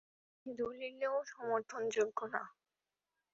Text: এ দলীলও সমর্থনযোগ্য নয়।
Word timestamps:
এ 0.45 0.51
দলীলও 0.55 1.15
সমর্থনযোগ্য 1.25 2.19
নয়। 2.33 2.51